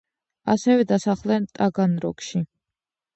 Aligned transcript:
ასევე 0.53 0.85
დასახლდნენ 0.91 1.45
ტაგანროგში. 1.59 2.43